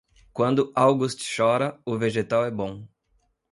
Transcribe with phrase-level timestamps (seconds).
[0.33, 2.87] Quando August chora, o vegetal é bom.